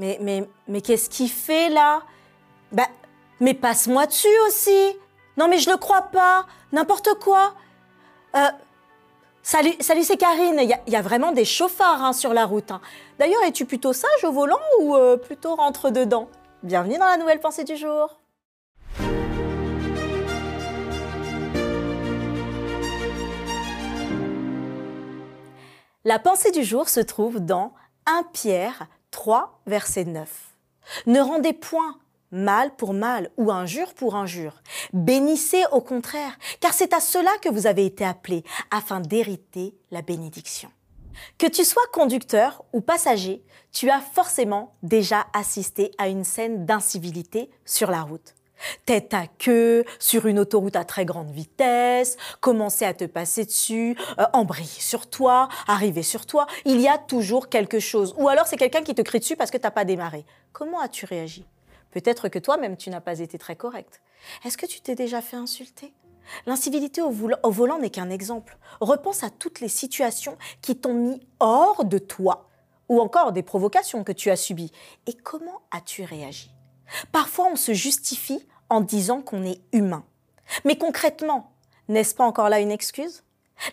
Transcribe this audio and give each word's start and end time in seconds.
Mais, 0.00 0.46
mais, 0.66 0.80
qu'est-ce 0.80 1.10
qu'il 1.10 1.28
fait 1.28 1.68
là? 1.68 2.00
Bah, 2.72 2.88
mais 3.38 3.52
passe-moi 3.52 4.06
dessus 4.06 4.28
aussi 4.46 4.96
Non 5.36 5.46
mais 5.46 5.58
je 5.58 5.68
le 5.68 5.76
crois 5.76 6.02
pas 6.02 6.46
N'importe 6.72 7.10
quoi 7.20 7.52
euh, 8.34 8.48
Salut, 9.42 9.74
salut 9.80 10.02
c'est 10.02 10.16
Karine. 10.16 10.58
Il 10.62 10.92
y, 10.92 10.96
a 10.96 11.02
vraiment 11.02 11.32
des 11.32 11.44
chauffards 11.44 12.02
hein, 12.02 12.12
sur 12.14 12.32
la 12.32 12.46
route. 12.46 12.70
hein. 12.70 12.80
D'ailleurs, 13.18 13.42
es-tu 13.44 13.66
plutôt 13.66 13.92
sage 13.92 14.24
au 14.24 14.32
volant 14.32 14.60
ou 14.80 14.96
euh, 14.96 15.18
plutôt 15.18 15.54
rentre 15.54 15.90
dedans? 15.90 16.30
Bienvenue 16.62 16.96
dans 16.96 17.04
la 17.06 17.18
nouvelle 17.18 17.40
pensée 17.40 17.64
du 17.64 17.76
jour. 17.76 18.20
La 26.04 26.18
pensée 26.18 26.52
du 26.52 26.64
jour 26.64 26.88
se 26.88 27.00
trouve 27.00 27.40
dans 27.40 27.74
1 28.06 28.22
Pierre 28.32 28.88
3, 29.10 29.62
verset 29.66 30.04
9. 30.04 30.28
Ne 31.06 31.20
rendez 31.20 31.52
point 31.52 31.96
mal 32.30 32.74
pour 32.76 32.92
mal 32.92 33.30
ou 33.36 33.50
injure 33.50 33.94
pour 33.94 34.14
injure. 34.14 34.62
Bénissez 34.92 35.64
au 35.72 35.80
contraire, 35.80 36.38
car 36.60 36.72
c'est 36.72 36.92
à 36.92 37.00
cela 37.00 37.30
que 37.42 37.48
vous 37.48 37.66
avez 37.66 37.86
été 37.86 38.04
appelés, 38.04 38.44
afin 38.70 39.00
d'hériter 39.00 39.74
la 39.90 40.02
bénédiction. 40.02 40.70
Que 41.38 41.46
tu 41.46 41.64
sois 41.64 41.82
conducteur 41.92 42.64
ou 42.72 42.80
passager, 42.80 43.44
tu 43.72 43.90
as 43.90 44.00
forcément 44.00 44.74
déjà 44.82 45.26
assisté 45.32 45.90
à 45.98 46.08
une 46.08 46.24
scène 46.24 46.64
d'incivilité 46.64 47.50
sur 47.64 47.90
la 47.90 48.02
route. 48.02 48.34
Tête 48.86 49.14
à 49.14 49.26
queue, 49.26 49.84
sur 49.98 50.26
une 50.26 50.38
autoroute 50.38 50.76
à 50.76 50.84
très 50.84 51.04
grande 51.04 51.30
vitesse, 51.30 52.16
commencer 52.40 52.84
à 52.84 52.94
te 52.94 53.04
passer 53.04 53.44
dessus, 53.44 53.96
euh, 54.18 54.24
embrayer 54.32 54.66
sur 54.66 55.08
toi, 55.08 55.48
arriver 55.66 56.02
sur 56.02 56.26
toi, 56.26 56.46
il 56.64 56.80
y 56.80 56.88
a 56.88 56.98
toujours 56.98 57.48
quelque 57.48 57.80
chose. 57.80 58.14
Ou 58.18 58.28
alors 58.28 58.46
c'est 58.46 58.56
quelqu'un 58.56 58.82
qui 58.82 58.94
te 58.94 59.02
crie 59.02 59.20
dessus 59.20 59.36
parce 59.36 59.50
que 59.50 59.58
t'as 59.58 59.70
pas 59.70 59.84
démarré. 59.84 60.24
Comment 60.52 60.80
as-tu 60.80 61.06
réagi? 61.06 61.46
Peut-être 61.90 62.28
que 62.28 62.38
toi-même 62.38 62.76
tu 62.76 62.90
n'as 62.90 63.00
pas 63.00 63.18
été 63.18 63.38
très 63.38 63.56
correct. 63.56 64.00
Est-ce 64.44 64.58
que 64.58 64.66
tu 64.66 64.80
t'es 64.80 64.94
déjà 64.94 65.22
fait 65.22 65.36
insulter? 65.36 65.92
L'incivilité 66.46 67.02
au 67.02 67.10
volant 67.50 67.78
n'est 67.78 67.90
qu'un 67.90 68.10
exemple. 68.10 68.58
Repense 68.80 69.24
à 69.24 69.30
toutes 69.30 69.60
les 69.60 69.68
situations 69.68 70.36
qui 70.62 70.76
t'ont 70.76 70.94
mis 70.94 71.20
hors 71.40 71.84
de 71.84 71.98
toi, 71.98 72.48
ou 72.88 73.00
encore 73.00 73.32
des 73.32 73.42
provocations 73.42 74.04
que 74.04 74.12
tu 74.12 74.30
as 74.30 74.36
subies. 74.36 74.72
Et 75.06 75.14
comment 75.14 75.62
as-tu 75.70 76.04
réagi? 76.04 76.50
Parfois, 77.12 77.48
on 77.52 77.56
se 77.56 77.72
justifie 77.72 78.46
en 78.68 78.80
disant 78.80 79.20
qu'on 79.20 79.44
est 79.44 79.60
humain. 79.72 80.04
Mais 80.64 80.76
concrètement, 80.76 81.52
n'est-ce 81.88 82.14
pas 82.14 82.24
encore 82.24 82.48
là 82.48 82.60
une 82.60 82.70
excuse? 82.70 83.22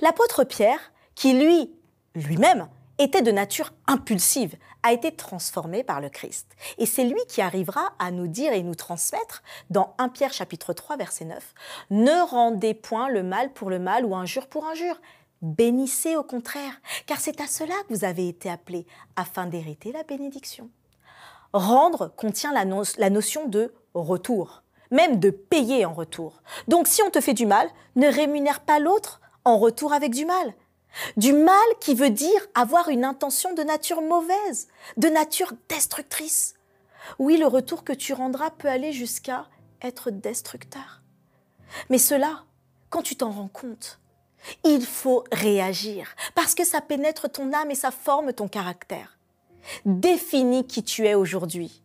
L'apôtre 0.00 0.44
Pierre, 0.44 0.92
qui 1.14 1.32
lui, 1.32 1.70
lui-même, 2.14 2.68
était 2.98 3.22
de 3.22 3.30
nature 3.30 3.72
impulsive, 3.86 4.56
a 4.82 4.92
été 4.92 5.14
transformé 5.14 5.82
par 5.82 6.00
le 6.00 6.08
Christ. 6.08 6.46
Et 6.78 6.86
c'est 6.86 7.04
lui 7.04 7.20
qui 7.28 7.42
arrivera 7.42 7.92
à 7.98 8.10
nous 8.10 8.26
dire 8.26 8.52
et 8.52 8.62
nous 8.62 8.74
transmettre 8.74 9.42
dans 9.68 9.94
1 9.98 10.08
Pierre 10.08 10.32
chapitre 10.32 10.72
3 10.72 10.96
verset 10.96 11.24
9, 11.24 11.54
Ne 11.90 12.26
rendez 12.26 12.74
point 12.74 13.08
le 13.08 13.22
mal 13.22 13.52
pour 13.52 13.68
le 13.68 13.78
mal 13.78 14.04
ou 14.04 14.14
injure 14.14 14.46
pour 14.46 14.66
injure. 14.66 15.00
Bénissez 15.42 16.16
au 16.16 16.22
contraire, 16.22 16.80
car 17.06 17.20
c'est 17.20 17.40
à 17.40 17.46
cela 17.46 17.74
que 17.86 17.94
vous 17.94 18.04
avez 18.04 18.28
été 18.28 18.48
appelés, 18.48 18.86
afin 19.16 19.46
d'hériter 19.46 19.92
la 19.92 20.02
bénédiction. 20.02 20.70
Rendre 21.58 22.12
contient 22.16 22.52
la, 22.52 22.66
no- 22.66 22.82
la 22.98 23.08
notion 23.08 23.46
de 23.46 23.72
retour, 23.94 24.62
même 24.90 25.18
de 25.18 25.30
payer 25.30 25.86
en 25.86 25.94
retour. 25.94 26.42
Donc 26.68 26.86
si 26.86 27.02
on 27.02 27.08
te 27.08 27.20
fait 27.22 27.32
du 27.32 27.46
mal, 27.46 27.66
ne 27.94 28.08
rémunère 28.08 28.60
pas 28.60 28.78
l'autre 28.78 29.22
en 29.46 29.56
retour 29.56 29.94
avec 29.94 30.12
du 30.12 30.26
mal. 30.26 30.52
Du 31.16 31.32
mal 31.32 31.56
qui 31.80 31.94
veut 31.94 32.10
dire 32.10 32.46
avoir 32.54 32.90
une 32.90 33.06
intention 33.06 33.54
de 33.54 33.62
nature 33.62 34.02
mauvaise, 34.02 34.68
de 34.98 35.08
nature 35.08 35.54
destructrice. 35.70 36.54
Oui, 37.18 37.38
le 37.38 37.46
retour 37.46 37.84
que 37.84 37.94
tu 37.94 38.12
rendras 38.12 38.50
peut 38.50 38.68
aller 38.68 38.92
jusqu'à 38.92 39.46
être 39.80 40.10
destructeur. 40.10 41.00
Mais 41.88 41.98
cela, 41.98 42.44
quand 42.90 43.02
tu 43.02 43.16
t'en 43.16 43.30
rends 43.30 43.48
compte, 43.48 43.98
il 44.62 44.84
faut 44.84 45.24
réagir 45.32 46.14
parce 46.34 46.54
que 46.54 46.64
ça 46.64 46.82
pénètre 46.82 47.30
ton 47.30 47.52
âme 47.54 47.70
et 47.70 47.74
ça 47.74 47.90
forme 47.90 48.34
ton 48.34 48.46
caractère. 48.46 49.15
Définis 49.84 50.66
qui 50.66 50.82
tu 50.82 51.06
es 51.06 51.14
aujourd'hui. 51.14 51.82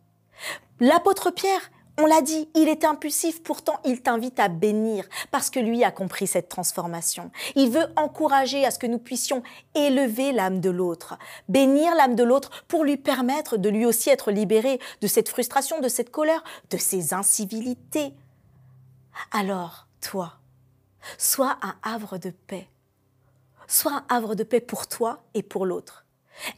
L'apôtre 0.80 1.30
Pierre, 1.30 1.70
on 1.98 2.06
l'a 2.06 2.22
dit, 2.22 2.48
il 2.54 2.68
est 2.68 2.84
impulsif, 2.84 3.42
pourtant 3.42 3.78
il 3.84 4.00
t'invite 4.00 4.40
à 4.40 4.48
bénir 4.48 5.04
parce 5.30 5.50
que 5.50 5.60
lui 5.60 5.84
a 5.84 5.90
compris 5.90 6.26
cette 6.26 6.48
transformation. 6.48 7.30
Il 7.54 7.70
veut 7.70 7.86
encourager 7.96 8.64
à 8.64 8.70
ce 8.70 8.78
que 8.78 8.86
nous 8.86 8.98
puissions 8.98 9.42
élever 9.74 10.32
l'âme 10.32 10.60
de 10.60 10.70
l'autre, 10.70 11.18
bénir 11.48 11.94
l'âme 11.94 12.14
de 12.14 12.24
l'autre 12.24 12.64
pour 12.66 12.84
lui 12.84 12.96
permettre 12.96 13.58
de 13.58 13.68
lui 13.68 13.84
aussi 13.84 14.08
être 14.08 14.30
libéré 14.30 14.80
de 15.02 15.06
cette 15.06 15.28
frustration, 15.28 15.80
de 15.80 15.88
cette 15.88 16.10
colère, 16.10 16.42
de 16.70 16.78
ces 16.78 17.12
incivilités. 17.12 18.14
Alors, 19.30 19.86
toi, 20.00 20.38
sois 21.18 21.58
un 21.60 21.74
havre 21.82 22.16
de 22.16 22.30
paix. 22.30 22.68
Sois 23.68 23.92
un 23.92 24.04
havre 24.08 24.34
de 24.34 24.44
paix 24.44 24.60
pour 24.60 24.86
toi 24.86 25.22
et 25.34 25.42
pour 25.42 25.66
l'autre. 25.66 26.06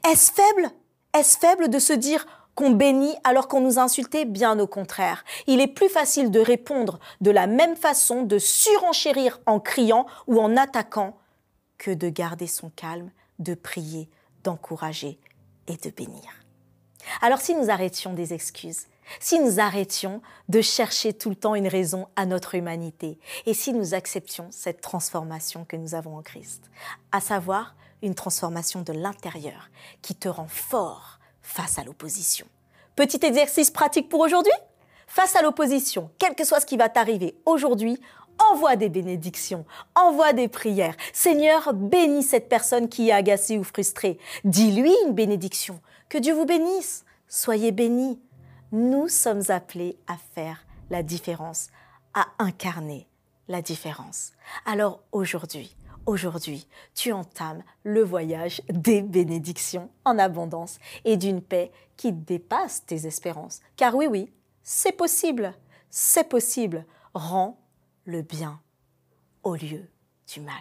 Est-ce 0.08 0.32
faible? 0.32 0.70
Est-ce 1.14 1.38
faible 1.38 1.68
de 1.68 1.78
se 1.78 1.92
dire 1.92 2.26
qu'on 2.54 2.70
bénit 2.70 3.14
alors 3.24 3.48
qu'on 3.48 3.60
nous 3.60 3.78
a 3.78 3.82
insultés 3.82 4.24
Bien 4.24 4.58
au 4.58 4.66
contraire. 4.66 5.24
Il 5.46 5.60
est 5.60 5.68
plus 5.68 5.88
facile 5.88 6.30
de 6.30 6.40
répondre 6.40 6.98
de 7.20 7.30
la 7.30 7.46
même 7.46 7.76
façon, 7.76 8.22
de 8.22 8.38
surenchérir 8.38 9.40
en 9.46 9.60
criant 9.60 10.06
ou 10.26 10.40
en 10.40 10.56
attaquant, 10.56 11.16
que 11.78 11.92
de 11.92 12.08
garder 12.08 12.46
son 12.46 12.70
calme, 12.70 13.10
de 13.38 13.54
prier, 13.54 14.08
d'encourager 14.42 15.18
et 15.66 15.76
de 15.76 15.90
bénir. 15.90 16.22
Alors 17.20 17.40
si 17.40 17.54
nous 17.54 17.70
arrêtions 17.70 18.12
des 18.12 18.32
excuses, 18.32 18.86
si 19.20 19.38
nous 19.38 19.60
arrêtions 19.60 20.22
de 20.48 20.60
chercher 20.60 21.12
tout 21.12 21.28
le 21.28 21.36
temps 21.36 21.54
une 21.54 21.68
raison 21.68 22.08
à 22.16 22.26
notre 22.26 22.54
humanité, 22.54 23.18
et 23.46 23.54
si 23.54 23.72
nous 23.72 23.94
acceptions 23.94 24.48
cette 24.50 24.80
transformation 24.80 25.64
que 25.64 25.76
nous 25.76 25.94
avons 25.94 26.16
en 26.16 26.22
Christ, 26.22 26.70
à 27.12 27.20
savoir 27.20 27.76
une 28.04 28.14
transformation 28.14 28.82
de 28.82 28.92
l'intérieur 28.92 29.70
qui 30.02 30.14
te 30.14 30.28
rend 30.28 30.46
fort 30.48 31.18
face 31.42 31.78
à 31.78 31.84
l'opposition. 31.84 32.46
Petit 32.96 33.24
exercice 33.24 33.70
pratique 33.70 34.08
pour 34.08 34.20
aujourd'hui 34.20 34.52
Face 35.06 35.36
à 35.36 35.42
l'opposition, 35.42 36.10
quel 36.18 36.34
que 36.34 36.44
soit 36.44 36.60
ce 36.60 36.66
qui 36.66 36.76
va 36.76 36.88
t'arriver 36.88 37.36
aujourd'hui, 37.44 38.00
envoie 38.50 38.76
des 38.76 38.88
bénédictions, 38.88 39.64
envoie 39.94 40.32
des 40.32 40.48
prières. 40.48 40.96
Seigneur, 41.12 41.72
bénis 41.74 42.22
cette 42.22 42.48
personne 42.48 42.88
qui 42.88 43.08
est 43.08 43.12
agacée 43.12 43.58
ou 43.58 43.64
frustrée. 43.64 44.18
Dis-lui 44.44 44.92
une 45.06 45.12
bénédiction. 45.12 45.80
Que 46.08 46.18
Dieu 46.18 46.34
vous 46.34 46.46
bénisse. 46.46 47.04
Soyez 47.28 47.70
bénis. 47.70 48.18
Nous 48.72 49.08
sommes 49.08 49.42
appelés 49.48 49.96
à 50.06 50.16
faire 50.34 50.66
la 50.90 51.02
différence, 51.02 51.68
à 52.14 52.26
incarner 52.38 53.06
la 53.48 53.62
différence. 53.62 54.32
Alors 54.66 55.00
aujourd'hui, 55.12 55.76
aujourd'hui, 56.06 56.66
tu 56.94 57.12
entames 57.12 57.62
le 57.82 58.02
voyage 58.02 58.62
des 58.68 59.02
bénédictions 59.02 59.90
en 60.04 60.18
abondance 60.18 60.78
et 61.04 61.16
d'une 61.16 61.42
paix 61.42 61.70
qui 61.96 62.12
dépasse 62.12 62.84
tes 62.86 63.06
espérances. 63.06 63.60
Car 63.76 63.94
oui, 63.94 64.06
oui, 64.06 64.32
c'est 64.62 64.96
possible, 64.96 65.54
c'est 65.90 66.28
possible. 66.28 66.84
Rends 67.14 67.58
le 68.04 68.22
bien 68.22 68.60
au 69.42 69.54
lieu 69.54 69.88
du 70.32 70.40
mal. 70.40 70.54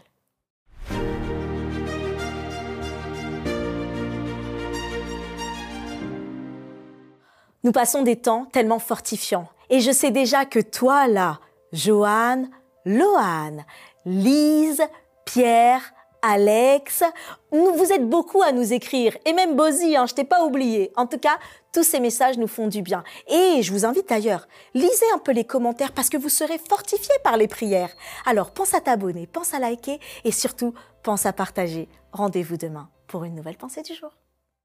Nous 7.63 7.71
passons 7.71 8.01
des 8.01 8.17
temps 8.17 8.45
tellement 8.45 8.79
fortifiants. 8.79 9.47
Et 9.69 9.79
je 9.79 9.91
sais 9.91 10.11
déjà 10.11 10.45
que 10.45 10.59
toi, 10.59 11.07
là, 11.07 11.39
Joanne, 11.71 12.49
Loane, 12.85 13.65
Lise, 14.05 14.83
Pierre, 15.25 15.81
Alex, 16.21 17.03
vous 17.51 17.91
êtes 17.91 18.07
beaucoup 18.07 18.41
à 18.41 18.53
nous 18.53 18.71
écrire. 18.71 19.17
Et 19.25 19.33
même 19.33 19.57
Bozy, 19.57 19.97
hein, 19.97 20.05
je 20.05 20.13
t'ai 20.13 20.23
pas 20.23 20.45
oublié. 20.45 20.91
En 20.95 21.05
tout 21.05 21.17
cas, 21.17 21.37
tous 21.73 21.83
ces 21.83 21.99
messages 21.99 22.37
nous 22.37 22.47
font 22.47 22.67
du 22.67 22.81
bien. 22.81 23.03
Et 23.27 23.61
je 23.61 23.73
vous 23.73 23.85
invite 23.85 24.07
d'ailleurs, 24.07 24.47
lisez 24.73 25.05
un 25.13 25.17
peu 25.17 25.33
les 25.33 25.43
commentaires 25.43 25.91
parce 25.91 26.09
que 26.09 26.17
vous 26.17 26.29
serez 26.29 26.57
fortifiés 26.57 27.15
par 27.23 27.35
les 27.35 27.49
prières. 27.49 27.91
Alors, 28.25 28.51
pense 28.51 28.73
à 28.73 28.79
t'abonner, 28.79 29.27
pense 29.27 29.53
à 29.53 29.59
liker 29.59 29.99
et 30.23 30.31
surtout, 30.31 30.73
pense 31.03 31.25
à 31.25 31.33
partager. 31.33 31.89
Rendez-vous 32.13 32.57
demain 32.57 32.89
pour 33.07 33.25
une 33.25 33.35
nouvelle 33.35 33.57
pensée 33.57 33.81
du 33.81 33.93
jour. 33.93 34.11